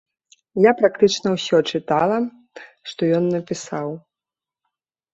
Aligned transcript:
Я 0.63 0.71
практычна 0.79 1.27
ўсё 1.35 1.57
чытала, 1.73 2.19
што 2.95 3.01
ён 3.21 3.31
напісаў. 3.37 3.89